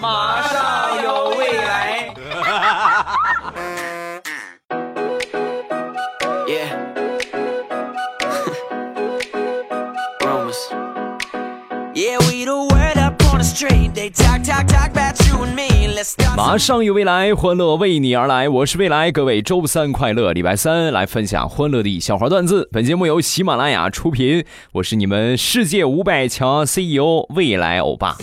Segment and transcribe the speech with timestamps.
[0.00, 2.14] 马上有未来。
[16.36, 18.48] 马上有未来，欢乐为你而来。
[18.48, 22.68] 我是未来，各位周三快乐，礼拜三来分享欢乐的笑话段子。
[22.72, 28.16] 本节目由喜马拉雅出品，我是你们世界五百强 CEO 未来欧巴。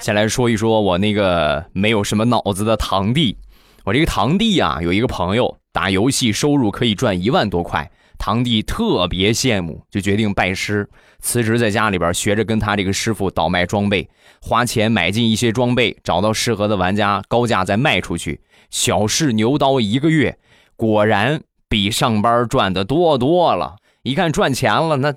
[0.00, 3.36] 先来说一说我那个没有什么脑子的堂弟。
[3.84, 10.88] 我这个堂弟啊，有一个朋友打游戏收入可以赚一万多块，堂弟特别羡慕，就决定拜师。
[11.20, 14.08] 辞职在家里边学着跟他这个师傅倒卖装备，
[14.40, 18.40] 花钱买进一些装备，找到适合的玩家，高价再卖出去。
[18.70, 20.38] 小试牛刀一个月，
[20.76, 23.76] 果然比上班赚的多多了。
[24.02, 25.14] 一看赚钱了，那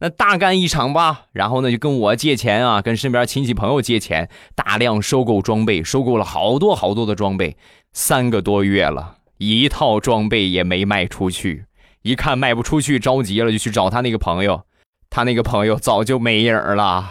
[0.00, 1.22] 那大干一场吧。
[1.32, 7.56] 然后呢，就跟我借钱啊，跟身边亲戚朋友借钱，大量收购装备，收购了好多好多的装备。
[7.92, 11.64] 三个多月了，一套装备也没卖出去。
[12.02, 14.62] 一看卖不出去，着急了，就去找他那个朋友。
[15.10, 17.10] 他那个朋友早就没影儿了，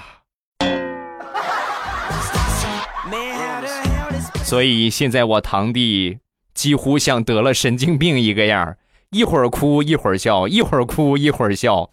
[4.43, 6.19] 所以现在我堂弟
[6.53, 8.77] 几乎像得了神经病一个样
[9.09, 11.89] 一会儿哭一会儿笑，一会儿哭一会儿笑。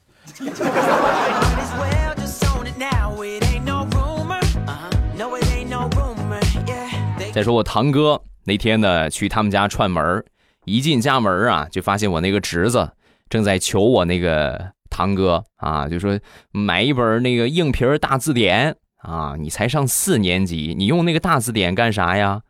[7.33, 10.25] 再说我堂哥那天呢，去他们家串门
[10.65, 12.93] 一进家门啊，就发现我那个侄子
[13.29, 14.73] 正在求我那个。
[14.91, 16.21] 堂哥啊，就说
[16.53, 22.43] 买一本那个硬皮大字典啊，你才上四年级，你用那个大字典干啥呀？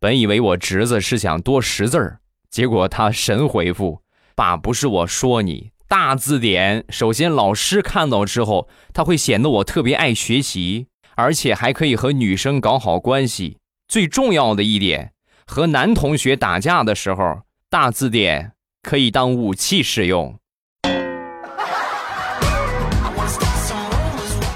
[0.00, 2.18] 本以为我侄子是想多识字儿，
[2.50, 4.02] 结果他神回复
[4.34, 13.58] ：“爸，不是我说你，大字典首先老师看到之后，他会显得我特别爱学习，而且还可以和女生搞好关系。
[13.86, 15.12] 最重要的一点，
[15.46, 20.36] 和男同学打架的时候，大字典可以当武器使用。”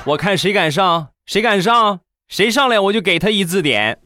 [0.06, 4.00] 我看谁敢上，谁敢上，谁上来我就给他一字典。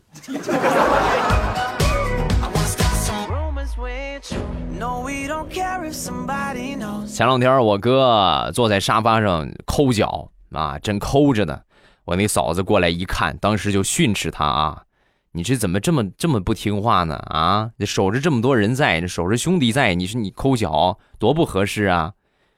[7.13, 11.61] 前两天我哥坐在沙发上抠脚啊，正抠着呢。
[12.07, 14.85] 我那嫂子过来一看，当时就训斥他啊
[15.33, 17.17] ：“你这怎么这么这么不听话呢？
[17.17, 22.15] 啊，守着这么多人在，守着兄弟在，你说你抠脚多不合适啊！”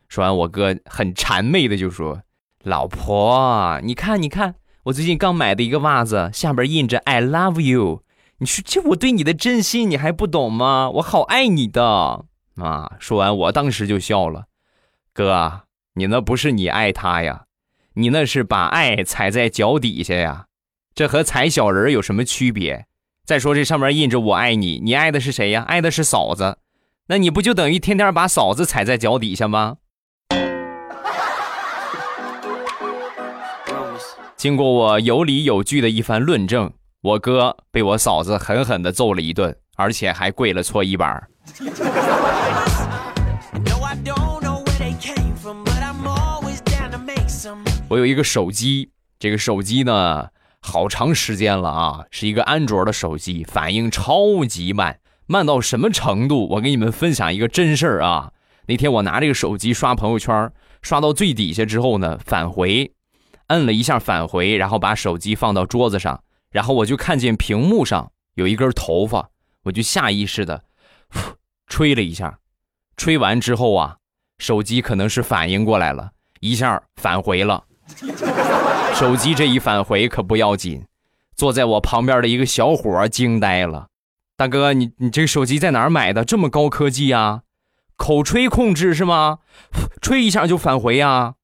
[0.09, 2.23] 说完，我哥很谄媚的就说。
[2.63, 4.55] 老婆，你看，你看，
[4.85, 8.05] 我最近刚买的一个袜子，下边印着 “I love you”。
[8.39, 10.89] 你说这我对你的真心，你还不懂吗？
[10.95, 12.25] 我好爱你的
[12.57, 12.93] 啊！
[12.99, 14.45] 说完，我当时就笑了。
[15.13, 15.63] 哥，
[15.95, 17.45] 你那不是你爱他呀，
[17.95, 20.47] 你那是把爱踩在脚底下呀。
[20.95, 22.87] 这和踩小人有什么区别？
[23.25, 25.65] 再说这上面印着“我爱你”，你爱的是谁呀？
[25.67, 26.59] 爱的是嫂子，
[27.07, 29.79] 那你不就等于天天把嫂子踩在脚底下吗？
[34.37, 41.27] 经过我有理有据的一番论证，我哥被我嫂子狠狠地揍了一顿，而且还跪了搓衣板。
[47.91, 50.31] 我有一个手机，这个手机呢，
[50.61, 56.49] 好长时间了啊，是一个安卓的手机，反应超级慢，慢到什么程度？
[56.53, 58.33] 我给你们分享一个真事儿啊。
[58.67, 60.51] 那天我拿这个手机刷朋友圈，
[60.81, 62.91] 刷到最底下之后呢，返回。
[63.49, 69.29] 摁了一下返回，然后把手机放到桌子上，然后我就看见屏幕上有一根头发，
[69.65, 70.65] 我就下意识的
[71.67, 72.39] 吹了一下，
[72.97, 73.99] 吹完之后啊，
[74.39, 77.65] 手机可能是反应过来了，一下返回了。
[78.95, 80.85] 手机这一返回可不要紧，
[81.37, 83.89] 坐在我旁边的一个小伙惊呆了，
[84.37, 86.25] 大哥，你你这个手机在哪儿买的？
[86.25, 87.43] 这么高科技啊？
[87.97, 89.39] 口吹控制是吗？
[90.01, 91.35] 吹一下就返回呀？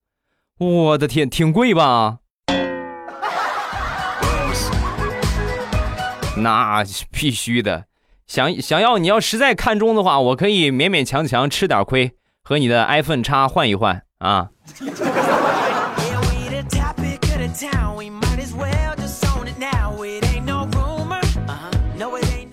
[0.58, 2.18] 我的天，挺贵吧？
[6.38, 7.84] 那必须的。
[8.26, 14.50] 想想要你要实在看中的话，我可以勉勉强强吃点亏，和你的 iPhone 叉换一换啊。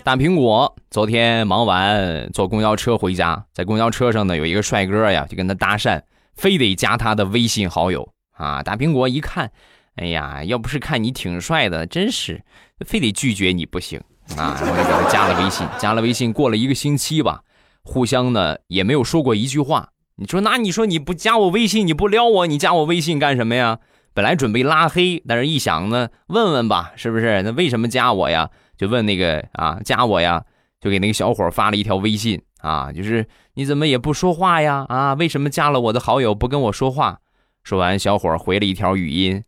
[0.08, 6.00] 大苹果昨天忙完坐公交车回家，在公交车上呢，有一个帅哥呀，就跟他搭讪。
[6.34, 8.62] 非得加他的微信好友啊！
[8.62, 9.52] 大苹果一看，
[9.96, 12.42] 哎呀，要不是看你挺帅的，真是
[12.86, 14.00] 非得拒绝你不行
[14.34, 14.56] 啊！
[14.58, 17.42] 然后就给他加了微信，加了微信，过了一个星期吧，
[17.82, 19.90] 互相呢也没有说过一句话。
[20.16, 23.80] 你说那你说你不加我微信，你不撩我，你加我微信干什么呀？
[24.14, 27.42] 本来准备拉黑，但是一想呢，问问吧，是不是？
[27.42, 28.48] 那为什么加我呀？
[28.78, 30.42] 就问那个啊，加我呀？
[30.80, 34.86] 就给那个小伙发了一条微信啊，就是你怎么也不说话呀？
[34.88, 37.18] 啊，为什么加了我的好友不跟我说话？
[37.64, 39.42] 说完，小伙回了一条语音。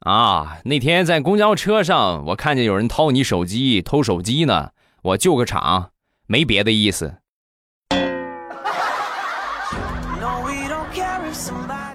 [0.00, 4.72] 啊，那天在公交车上，我看见有人掏你手机，偷手机呢，
[5.02, 5.92] 我救个场，
[6.26, 7.16] 没别的意思。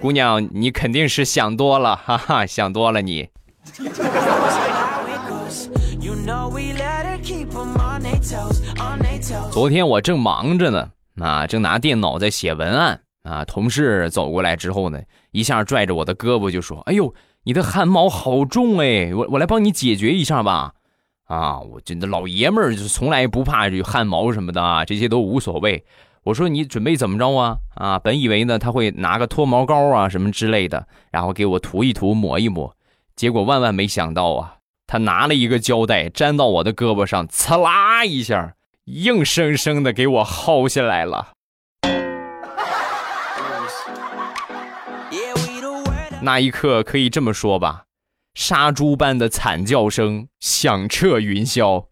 [0.02, 3.30] 姑娘，你肯定是想多了，哈哈，想多了你。
[9.52, 17.14] 昨天我正忙着呢，啊，正拿电脑在写文案啊，同事走过来之后呢，一下拽着我的胳膊就说：“哎呦。”
[17.46, 20.76] 你的汗毛好重哎，我我来帮你解决一下吧，
[21.26, 25.84] 啊，我真的老爷们儿就从来不怕这汗毛什么的啊，这些都无所谓。
[26.24, 27.58] 我说你准备怎么着啊？
[27.76, 32.74] 啊，本以为呢他会拿个脱毛膏啊什么之类的，然后给我涂一涂抹一抹，
[33.18, 38.54] 结果万万没想到啊，他拿了一个胶带粘到我的胳膊上，呲啦一下，
[38.86, 41.30] 硬生生的给我薅下来了。
[46.22, 47.84] 那一刻可以这么说吧，
[48.34, 51.88] 杀猪般的惨叫声响彻云霄。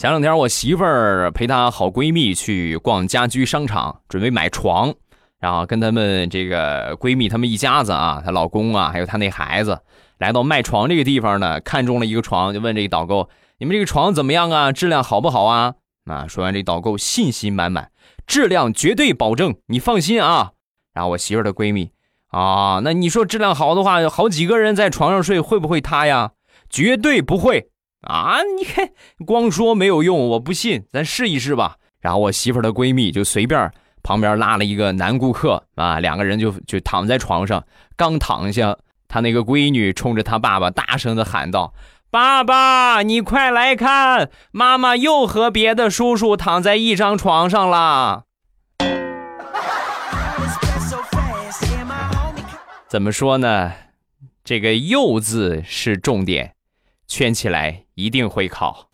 [0.00, 4.94] 前两天我媳妇儿陪她好闺蜜去逛家居商场，准备买床，
[5.38, 9.78] 然后跟他们这个闺蜜他们一家子啊，她老公啊，还有她那孩子，
[10.16, 13.28] 来到卖床这个地方呢，看中了一个床，就问这个导购
[13.60, 14.72] ：“你们这个床怎么样啊？
[14.72, 15.74] 质量好不好啊？”
[16.10, 16.26] 啊！
[16.26, 17.90] 说完这导购信心满满，
[18.26, 20.52] 质量绝对保证，你放心啊。
[20.94, 21.90] 然后我媳妇的闺蜜
[22.28, 26.30] 啊，那你说质量好的话，好几个人在床上睡会不会塌呀？
[26.70, 27.68] 绝对不会
[28.02, 28.42] 啊！
[28.58, 28.90] 你看
[29.26, 31.76] 光说没有用，我不信，咱试一试吧。
[32.00, 33.70] 然后我媳妇的闺蜜就随便
[34.02, 37.64] 旁边拉了一个男顾客啊，两个人就就躺在床上，
[37.96, 38.76] 刚躺下，
[39.06, 41.74] 她那个闺女冲着她爸爸大声的喊道。
[42.10, 48.24] 爸爸，你快来看，妈妈又和别的叔叔躺在一张床上了。
[52.88, 53.72] 怎么说呢？
[54.42, 56.54] 这个“又”字是重点，
[57.06, 58.88] 圈起来一定会考。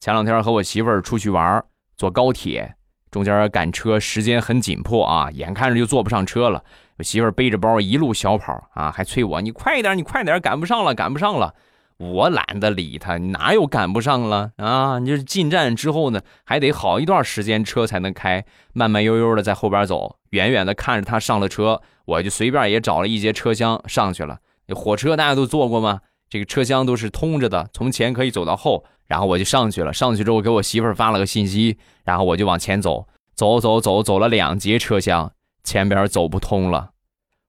[0.00, 1.64] 前两天和我媳妇儿出去玩，
[1.96, 2.74] 坐高铁。
[3.10, 6.62] 中间赶车时间很紧迫啊，眼看着就坐不上车了。
[6.98, 11.54] 我媳妇儿背着包一路小跑啊，还催我：“你快一点，你快点，赶不上了，赶不上了。”
[11.98, 14.98] 我懒得理他，哪有赶不上了啊？
[14.98, 24.38] 你就是进站之后呢，还得好一段时间车才能开，慢慢悠悠的在后边走，远远的看着他上了车，我就随便也找了一节车厢上去了。
[24.74, 26.00] 火车大家都坐过吗？
[26.28, 28.84] 这个车厢都是通着的，从前可以走到后。
[29.06, 35.32] 然后我就上去了，上去之后给我媳妇儿发了个信息，然后我就往前走，走走走，走了两节车厢，
[35.62, 36.90] 前边走不通了。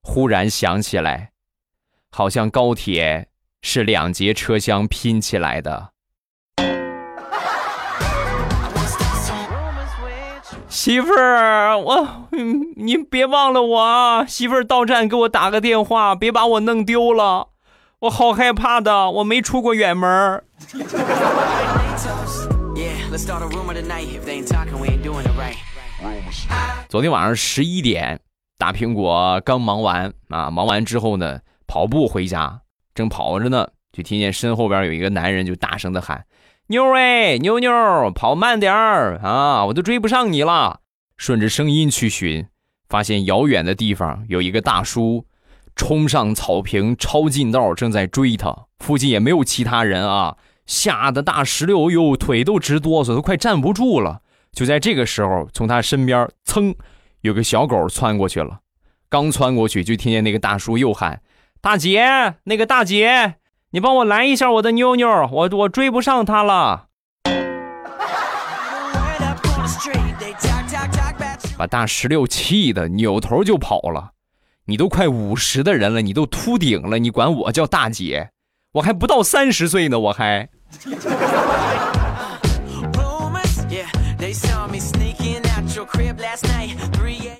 [0.04, 1.32] 忽然想起来，
[2.12, 3.26] 好像高铁
[3.62, 5.90] 是两节车厢拼起来的。
[10.68, 12.28] 媳妇儿，我，
[12.76, 14.24] 你别忘了我啊！
[14.24, 17.48] 媳妇儿到站给我打个电话，别把我弄丢了。
[18.00, 20.42] 我好害怕的，我没出过远门。
[26.88, 28.20] 昨天晚上十一点，
[28.56, 32.60] 大苹果刚忙完啊，忙完之后呢，跑步回家，
[32.98, 36.24] 正跑着呢，就听见身后边有一个男人就大声的喊
[36.66, 40.80] ：“妞儿妞妞，跑慢点儿啊，我都追不上你了。”
[41.16, 42.48] 顺着声音去寻，
[42.88, 45.26] 发现遥远的地方有一个大叔。
[45.76, 48.66] 冲上草坪，抄近道，正在追他。
[48.80, 50.36] 附近也没有其他人啊，
[50.66, 54.22] 吓得大石榴哟，腿都直哆嗦，都快站不住了。
[54.50, 56.74] 就在这个时候，从他身边噌，
[57.20, 58.58] 有个小狗窜过去了。
[59.08, 61.22] 刚窜过去，就听见那个大叔又喊
[61.60, 63.34] ：“大姐，那个大姐，
[63.70, 66.86] 你帮我拦一下我的妞妞，我我追不上她了。”
[71.58, 74.12] 把大石榴气的扭头就跑了。
[74.66, 78.30] 你都快五十的人了，你都秃顶了，你管我叫大姐？
[78.74, 80.48] 我还不到三十岁呢，我还。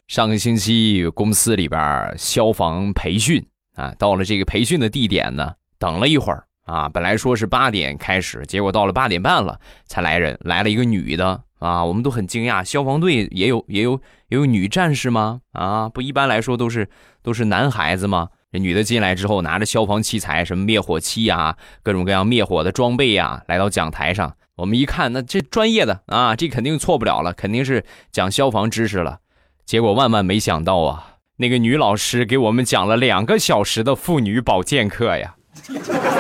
[0.09, 3.47] 上个星期公司里边消防培训
[3.79, 15.41] 啊，到了这个培训的地点呢，等了一会儿啊，本来说是八点开始，结果到了八点半了才来人，来了一个女的啊，我们都很惊讶，消防队也有也有也有女战士吗？
[15.53, 16.89] 啊，不一般来说都是。
[17.21, 18.29] 都是男孩子吗？
[18.51, 24.35] 这女的进来之后，拿着消防器材，什么灭火器呀，各种各样灭火的装备呀，来到讲台上。
[24.55, 29.19] 我们一看，那这专业的啊，这肯定错不了了，肯定是讲消防知识了。
[29.67, 35.37] 结果万万没想到啊，那个女老师给我们讲了两个小时的妇女保健课呀。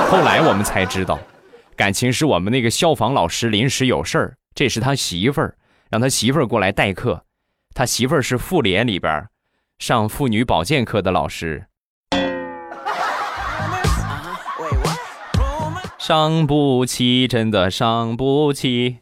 [0.08, 1.18] 后来我们才知道，
[1.74, 5.56] 感情是我们那个消防老师临时有事儿，这是他媳妇儿，
[5.90, 7.24] 让他媳妇儿过来代课。
[7.74, 9.26] 他媳妇儿是妇联里边
[9.80, 11.66] 上妇女保健课的老师。
[15.98, 18.98] 伤不起，真的伤不起。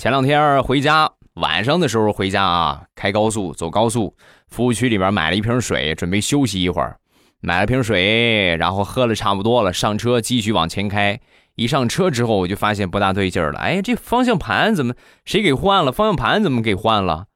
[0.00, 4.16] 前两天回家，晚上的时候回家啊，开高速走高速，
[4.48, 6.96] 服务区里边买了一瓶水，准备休息一会儿。
[7.42, 11.20] 买了瓶水，然后喝了差不多了，上车继续往前开。
[11.54, 13.58] 一上车之后，我就发现不大对劲儿了。
[13.58, 14.94] 哎，这方向盘怎么
[15.26, 15.92] 谁给换了？
[15.92, 17.26] 方向盘怎么给换了？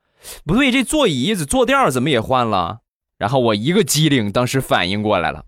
[0.46, 2.78] 不对，这座椅子坐垫怎么也换了？
[3.18, 5.44] 然后我一个机灵，当时反应过来了，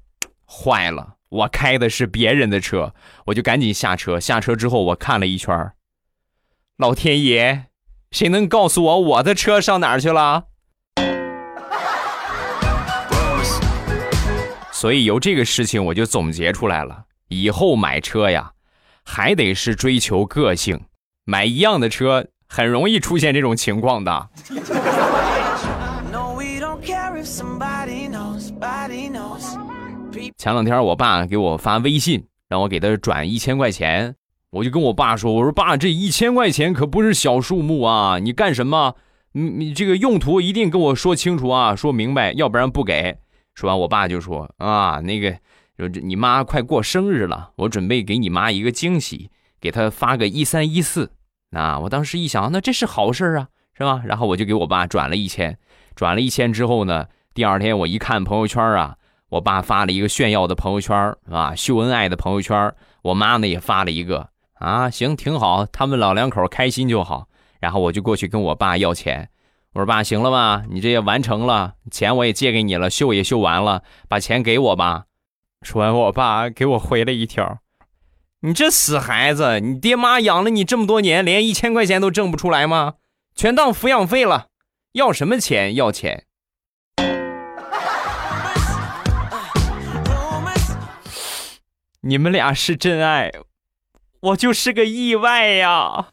[0.47, 2.93] 坏了，我开的是别人的车，
[3.25, 4.21] 我就赶紧下车。
[4.21, 5.73] 下车之后，我看了一圈
[6.79, 7.65] 老天爷，
[8.11, 10.45] 谁能告诉我我的车上哪儿去了？
[14.71, 18.53] 所以由这个事情我就总结出来了，以后买车呀，
[19.07, 20.79] 还得是追求个性，
[21.25, 24.29] 买一样的车很容易出现这种情况的。
[30.37, 34.15] 前两天我爸给我发微信，让我给他转一千块钱。
[34.57, 38.19] 我就跟我爸说：“我说爸，这一千块钱可不是小数目啊！
[38.19, 38.95] 你干什么？
[39.33, 43.19] 你你这个用途一定跟我说清楚啊，说明白，要不然不给。”
[43.55, 45.33] 说完，我爸就说：“啊，那个，
[45.79, 51.11] 就你妈快过生日了，我准备给你妈一个惊喜，给她发个一三一四。”
[51.51, 54.03] 那我当时一想，那这是好事啊，是吧？
[54.05, 55.59] 然后我就给我爸转了一千，
[55.95, 58.97] 转了一千之后呢，第二天我一看朋友圈啊，
[59.29, 64.31] 我爸发了一个炫耀的朋友圈啊，秀恩爱的朋友圈，我妈呢也发了一个。
[64.59, 67.29] 啊，行，挺好，他们老两口开心就好。
[67.61, 69.31] 然后我就过去跟我爸要钱，
[69.73, 70.63] 我说爸，行了吧？
[70.71, 75.05] 你这也完成了，钱我也借给你了，秀也秀完了，把钱给我吧。
[75.63, 77.59] 说完，我爸给我回了一条
[78.41, 82.95] ：“你这死孩子，你爹妈养了你这么多年，连一千块钱都挣不出来吗？
[83.35, 84.49] 全当抚养费了，
[84.93, 85.75] 要什么钱？
[85.75, 86.25] 要钱？
[92.03, 93.33] 你们俩是真爱。”
[94.27, 96.09] 我就是个意外呀！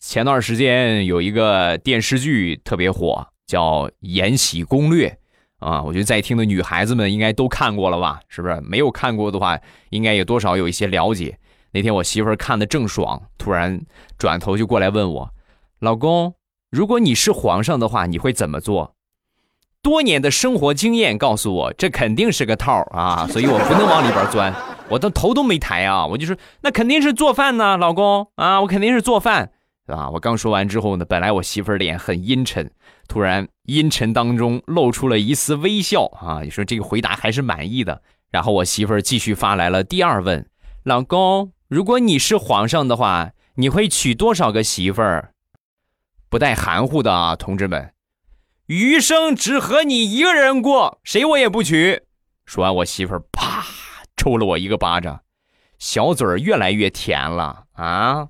[0.00, 5.18] 前段时间有一个电视剧特别火，叫《延禧攻略》
[5.66, 8.20] 啊，我觉得在听的女孩子们应该都看过了吧？
[8.28, 8.58] 是不是？
[8.62, 9.58] 没有看过的话，
[9.90, 11.38] 应该也多少有一些了解。
[11.72, 13.78] 那天我媳妇儿看的正爽，突然
[14.16, 15.30] 转头就过来问我
[15.80, 16.36] ：“老公，
[16.70, 18.94] 如果你是皇上的话，你会怎么做？”
[19.82, 24.54] 多年的生活经验告诉我，这肯定是个套啊， 所以我不能往里边钻。
[24.88, 29.52] 我的头都没抬啊，我就说那肯定是做饭呢，老公啊，我肯定是做饭，
[29.86, 30.10] 啊。
[30.10, 32.70] 我刚说完之后呢，本来我媳妇儿脸很阴沉，
[33.08, 38.02] 突然阴沉当中露出了一丝微笑啊，你说这个回答还是满意的。
[38.30, 40.46] 然后我媳妇儿继续发来了第二问：
[40.84, 45.30] 老公，如果你是皇上的话，你会娶多少个媳妇儿？
[46.28, 47.90] 不带含糊的啊，同志们。
[48.70, 52.02] 余生只和你一个人过，谁我也不娶。
[52.44, 53.64] 说完，我媳妇儿啪
[54.16, 55.22] 抽了我一个巴掌，
[55.80, 58.28] 小嘴儿越来越甜了啊！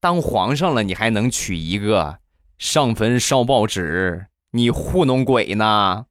[0.00, 2.20] 当皇上了，你还能娶一个？
[2.56, 6.06] 上坟烧报纸，你糊弄鬼呢？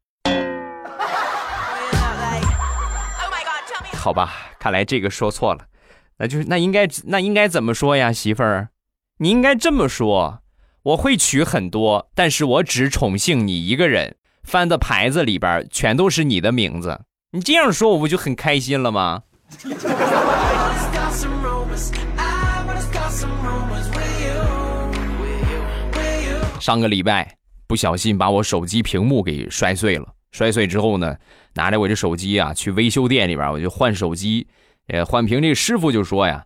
[3.95, 5.65] 好吧，看来这个说错了，
[6.19, 8.69] 那就是那应该那应该怎么说呀，媳妇儿？
[9.17, 10.42] 你应该这么说。
[10.83, 14.17] 我会娶很多，但是我只宠幸你一个人。
[14.43, 16.99] 翻的牌子里边全都是你的名字，
[17.31, 19.23] 你这样说我不就很开心了吗？
[26.59, 27.37] 上个礼拜
[27.67, 31.15] 不小心把我手机屏幕给摔碎了，摔碎之后呢，
[31.53, 34.45] 拿着我这手机啊去维修店里边，我就换手机。
[34.87, 36.43] 呃，换屏这师傅就说呀，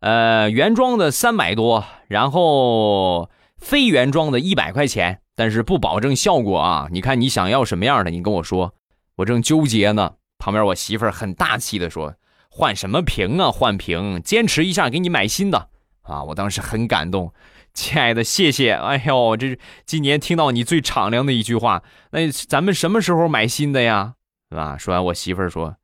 [0.00, 3.30] 呃，原装的三百多，然后。
[3.66, 6.86] 非原装的一百块钱，但是不保证效果啊！
[6.92, 8.74] 你看你想要什么样的，你跟我说。
[9.16, 12.14] 我正纠结呢，旁边我媳妇儿很大气的说
[12.48, 13.50] ：“换什么屏啊？
[13.50, 15.68] 换屏，坚持一下给你买新的
[16.02, 17.34] 啊！”我当时很感动，
[17.74, 18.70] 亲爱的，谢谢。
[18.70, 21.82] 哎呦，这是今年听到你最敞亮的一句话。
[22.12, 24.14] 那咱们什么时候买新的呀？
[24.48, 24.78] 是吧？
[24.78, 25.74] 说完，我媳妇儿说：“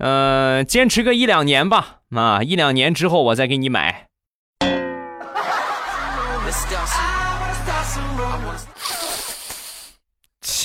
[0.00, 1.98] 嗯，坚持个一两年吧。
[2.12, 4.08] 啊，一两年之后我再给你买。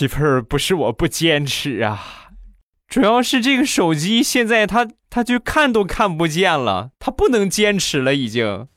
[0.02, 2.32] 媳妇儿，不是我不坚持啊，
[2.88, 8.68] 主要是这个手机现在它它就看都看不见了，它不能坚持了已经。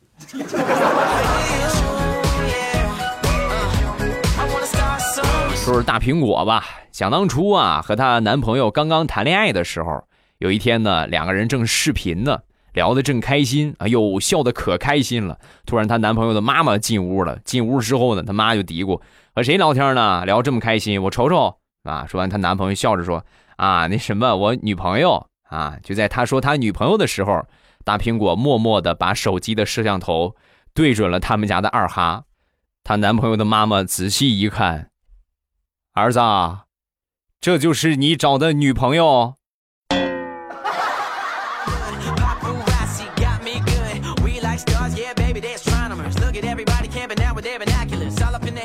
[5.54, 6.62] 说是大苹果吧，
[6.92, 10.04] 想当初啊，和她男朋友刚刚谈恋爱的时候，
[10.36, 12.40] 有一天呢，两个人正视频呢，
[12.74, 15.38] 聊得正开心，哎呦，笑得可开心了。
[15.64, 19.00] 突然她男朋友的妈妈进屋了，进屋之后呢，他妈就嘀咕
[19.34, 20.24] ：“和谁聊天呢？
[20.26, 23.24] 聊这么开心，我瞅瞅。”啊，说完，她男朋友笑着说
[23.56, 27.46] ：“啊，那什么，我女朋友啊。”就在他说他女朋友的时候，
[27.84, 30.34] 大苹果默默地把手机的摄像头
[30.74, 32.24] 对准了他们家的二哈。
[32.82, 34.90] 她男朋友的妈妈仔细一看。
[35.92, 36.18] 儿子，
[37.40, 39.34] 这就是你找的女朋友。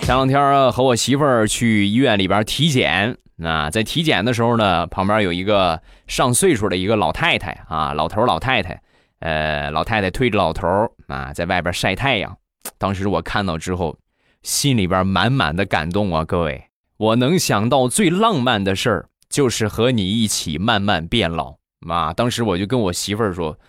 [0.10, 8.82] 前两天和我媳妇儿去医院里边体检，那在体检的时候呢，旁边有一个上岁数的一个老太太啊，老头老太太，
[9.20, 10.68] 呃，老太太推着老头
[11.06, 12.36] 啊，在外边晒太阳。
[12.80, 14.00] 当时我看到之后，
[14.42, 16.64] 心里边满满的感动啊，各位。
[16.98, 21.58] 我能想到最浪漫的事儿，就是和你一起慢慢变老。
[21.88, 23.60] 啊，当时我就跟我媳妇儿说：“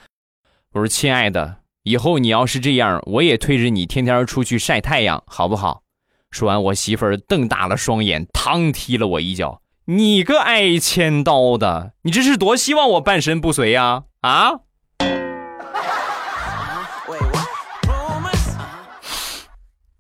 [0.73, 5.83] 我说亲爱的，以后你要是这样，我也推着你天天出去晒太阳，好不好？”
[6.31, 14.05] 说完，我媳妇儿瞪大了双眼，嘡踢了我一脚：“你个挨千刀的，你这是多希望我半身不遂呀？
[14.21, 14.53] 啊！”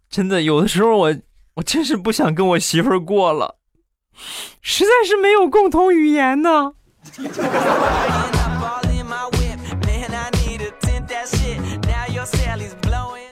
[0.09, 1.17] 真的，有的时候我。
[1.55, 3.57] 我真是不想跟我媳妇儿过了，
[4.63, 6.73] 实在是没有共同语言呢。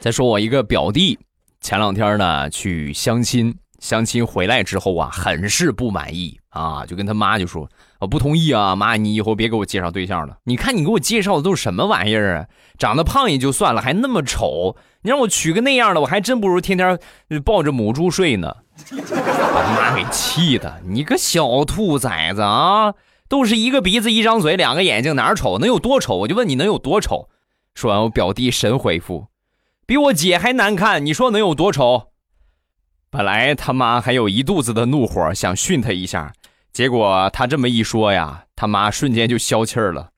[0.01, 1.19] 再说我一个表弟，
[1.69, 7.69] 前两天呢去相亲，相亲回来之后啊，很是不满意啊，就跟他妈就说
[8.01, 10.39] ：“我不同意啊，妈，你以后别给我介绍对象了。
[10.45, 12.47] 你看你给我介绍的都是什么玩意儿啊？
[12.79, 16.99] 长得胖也就算了，还那么丑。”你让我娶个那样的，我还真不如天天
[17.45, 18.57] 抱着母猪睡呢。
[18.91, 22.95] 把他妈给气的，你个小兔崽子啊！
[23.29, 26.17] 都是一个鼻子一张嘴两个眼睛，哪儿丑能有多丑？
[26.17, 27.29] 我就问你能有多丑？
[27.75, 29.27] 说完，我表弟神回复：
[29.89, 32.09] 比我姐还难看，你说能有多丑？
[33.09, 36.31] 本来他妈还有一肚子的怒火，想训他一下，
[36.75, 40.11] 结果他这么一说呀，他妈瞬间就消气儿了。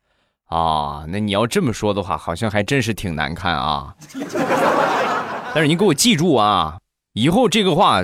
[0.47, 3.95] 啊，那你要这么说的话，好像还真是挺难看啊。
[5.55, 6.81] 但是你给我记住啊，
[7.13, 8.03] 以后这个话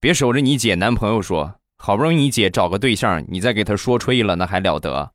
[0.00, 5.12] 别守着你姐男朋友说，好不容易你姐找个对象，你再给她说吹了，那还了得？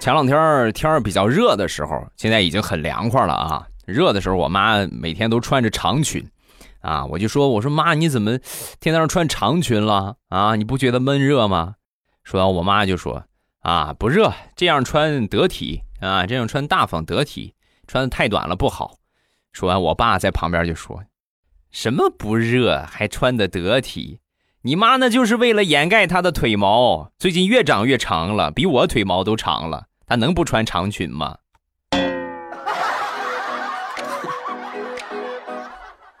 [0.00, 3.66] 前两天天儿比较热的时候，现在已经很凉快了啊。
[3.84, 6.26] 热的时候，我妈每天都穿着长裙。
[6.80, 8.38] 啊，我就说，我说妈，你怎么
[8.80, 10.56] 天天穿长裙了啊？
[10.56, 11.74] 你不觉得闷热吗？
[12.24, 13.22] 说完，我妈就说，
[13.60, 17.52] 啊，不热，这样穿得体啊，这样穿大方得体，
[17.86, 18.94] 穿的太短了不好。
[19.52, 21.04] 说完，我爸在旁边就说，
[21.70, 24.20] 什么不热还穿的得体？
[24.62, 31.36] 你妈那就是为了掩盖她的腿毛，最近越长越长了，比我腿毛都长了，她能不穿长裙吗？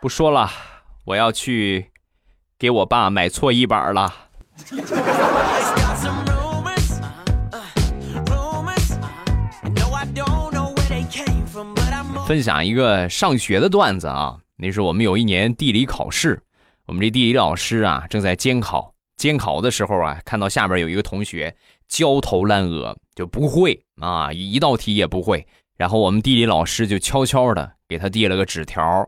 [0.00, 0.48] 不说了，
[1.04, 1.90] 我要去
[2.56, 4.14] 给我爸买搓衣板了。
[12.28, 16.40] 分享一个上学的段子啊，那是我们有一年地理考试，
[16.86, 21.52] 我们这地理老师啊正在监考，监考的时候啊，看到下边有一个同学
[21.90, 29.06] 焦头烂额，就不会啊，一道题也不会，然后我们地理老师就悄悄的给他递了个纸条。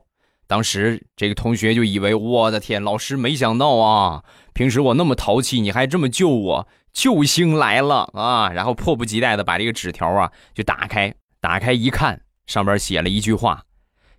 [0.49, 8.51] 当时这个同学就以为我的天，老师没想到啊，平时我那么淘气，你还这么救我，救星来了啊！
[8.51, 13.63] 然后迫不及待的把这个纸条啊就打开，打开一看，上边写了一句话：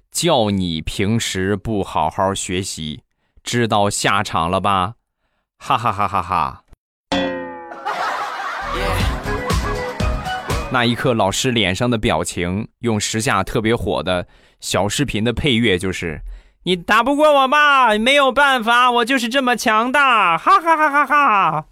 [0.09, 3.03] 叫你平时不好好学习，
[3.43, 4.95] 知道下场了吧？
[5.59, 6.62] 哈哈哈哈哈！
[10.73, 14.25] 那一刻，老师脸上的表情，用时下特别火的。
[14.59, 16.19] 小视频的配乐就是
[16.63, 21.65] 你打不过我吧，没有办法，我就是这么强大，哈哈哈哈哈。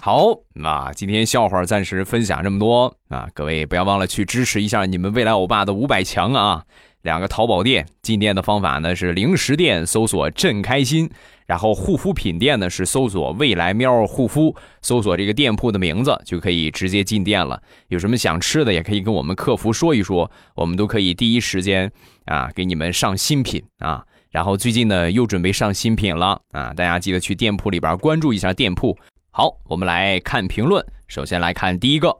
[0.00, 6.62] 好，那今天笑话暂时分享这么多啊，各位不要忘了去支持一下你们未来欧巴的五百强啊！
[7.02, 11.08] 两个淘宝店进店的方法呢是零食店搜索“朕开心”，
[11.46, 17.62] 然后护肤品店呢是搜索“未来喵护肤”，搜索这个店铺的名字就可以直接进店了。
[17.88, 21.90] 有什么想吃的也可以跟我们客服说一说，我们都可以第一时间
[22.24, 24.04] 啊给你们上新品啊。
[24.30, 28.98] 然后最近呢又准备上新品了啊，大家记得去店铺里边关注一下店铺。
[29.30, 30.84] 好，我们来看评论。
[31.06, 32.14] 首先来看第一个，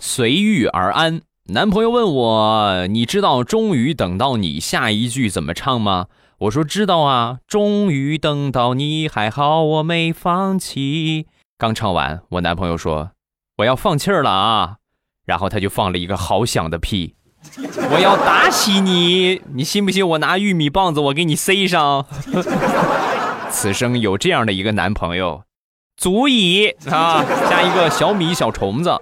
[0.00, 1.20] 随遇而安。
[1.50, 6.08] 男朋友问我：“你知道‘终于等到你’下一句怎么唱吗？”
[6.42, 11.26] 我说：“知道啊，终于等到你，还好我没放弃。”
[11.58, 13.10] 刚唱完，我男朋友说
[13.58, 14.76] ：“我要放气儿了啊！”
[15.26, 17.16] 然后他就放了一个好响的屁。
[17.90, 19.42] 我要打死你！
[19.52, 22.06] 你信不信我拿玉米棒子我给你塞上？
[23.50, 25.42] 此生有这样的一个男朋友。
[25.96, 27.24] 足以啊！
[27.50, 28.96] 加一个小米小虫子。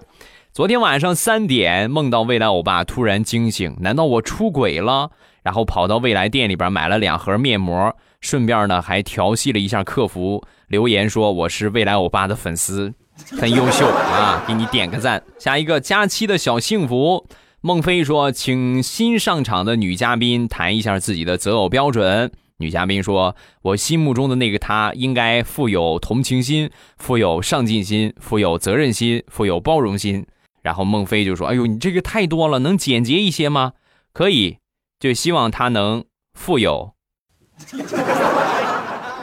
[0.54, 5.10] 昨天晚上三点梦到未来欧巴突然惊醒，难道我出轨了？
[5.46, 12.92] 然后跑到未来店里边买了两盒面膜，顺便呢还调戏了一下客服，留言说我是未来欧巴的粉丝，
[13.38, 15.22] 很优秀啊， 给你点个赞。
[15.38, 17.28] 下一个佳期的小幸福，
[17.60, 22.32] 孟非说，请新上场的女嘉宾谈一下自己的择偶标准。
[22.56, 30.26] 女嘉宾说：“我心目中的那个他，应该富有同情心，富有上进心，富有责任心，富有包容心。”
[30.62, 33.74] 然后孟非就说：“哎呦，你这个太多了，能简洁一些吗？
[34.12, 34.56] 可以，
[35.06, 36.94] 就希望他能富有。”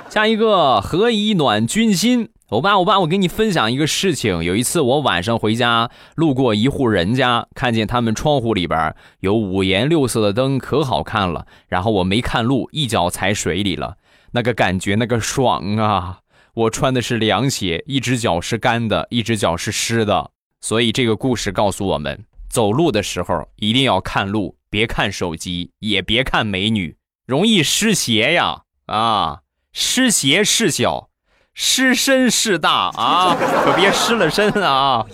[0.09, 2.29] 下一个，何以暖君心？
[2.47, 4.41] 欧巴，欧巴，我给你分享一个事情。
[4.45, 11.47] 有一次我晚上回家，路过一户人家，看见他们窗户里边有五颜六色的灯，可好看了。
[11.67, 13.97] 然后我没看路，一脚踩水里了，
[14.31, 16.19] 那个感觉，那个爽啊！
[16.53, 20.31] 我穿的是凉鞋，一只脚是干的，一只脚是湿的。
[20.61, 28.63] 所以这个故事告诉我们，走路的时候一定要看路，别看手机，也别看美女，容易湿鞋呀！
[28.87, 31.11] 啊，湿鞋事小。
[31.53, 35.05] 失身事大啊，可别失了身啊！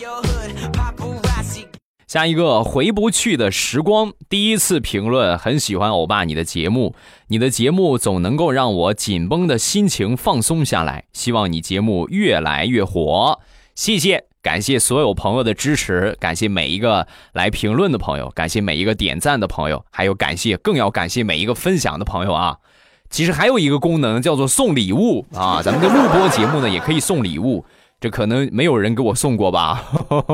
[2.07, 6.95] 下一个回不去的时光，第一次评论，很喜欢欧巴你的节目，
[7.27, 13.41] 你的节目总能够让我紧绷的心情放松下来，希望你节目越来越火，
[13.75, 22.57] 谢谢，感谢所有朋友的支持，感谢每一个来评论的朋友，感谢每一个点赞的朋友，还有感谢，更要感谢每一个分享的朋友啊！
[23.09, 27.65] 其实还有一个功能叫做送礼物啊，咱们的录播节目呢也可以送礼物，
[27.99, 29.83] 这可能没有人给我送过吧？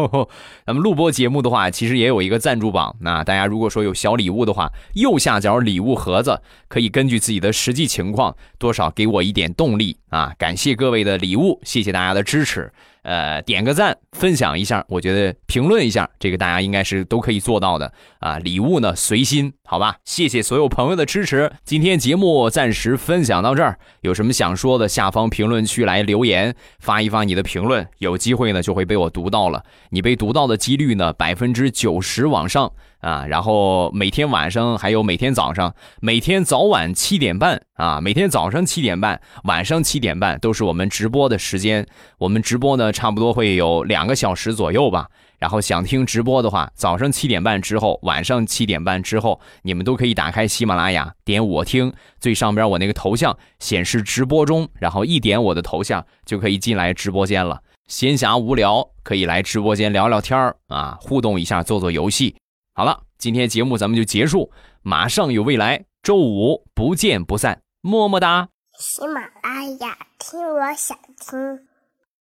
[0.67, 10.31] 咱们录播节目的话，其实也有一个赞助榜，那大家如果说有小礼物的话，右下角礼物盒子可以根据自己的实际情况多少给我一点动力啊！
[10.37, 12.71] 感谢各位的礼物，谢谢大家的支持。
[13.05, 18.39] 呃，点个赞，分享一下，我觉得评论一下，这个大家应该是都可以做到的啊。
[18.39, 19.97] 礼物呢随心，好吧？
[20.03, 21.51] 谢谢所有朋友的支持。
[21.63, 29.63] 今天节目暂时分享到这儿，有什么想说的，下方评论区来留言，发一发你的评论，有机会呢就会被我读到了。
[29.91, 32.73] 你被读到的几率呢，百分之九十往上。
[33.05, 41.85] 啊，然后每天晚上还有每天早上，每天早晚七点半啊，每天早上七点半，晚上七点半都是我们直播的时间。
[42.17, 45.07] 我们直播呢，差不多会有两个小时左右吧。
[45.37, 57.61] 然后想听直播的话，早上七点半之后，晚上七点半之后，你们都可以打开喜马拉雅，点我听，最上边我那个头像显示直播中，然后一点我的头像就可以进来直播间了。
[57.87, 62.35] 闲暇无聊可以来直播间聊聊天啊，互动一下，做做游戏。
[62.77, 68.49] 好了，今天节目咱们就结束，马上有未来，周五不见不散，么么哒。
[68.77, 71.67] 喜马拉雅听，我想听。